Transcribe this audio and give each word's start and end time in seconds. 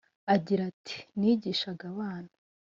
Agira 0.33 0.61
ati 0.71 0.97
“Nigishaga 1.19 1.83
abana 1.93 2.31